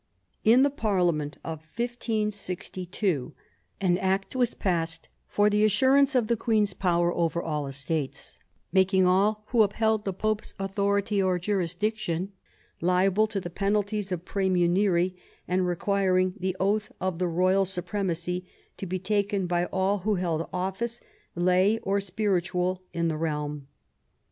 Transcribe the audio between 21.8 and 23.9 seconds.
or spiritual, in the realm.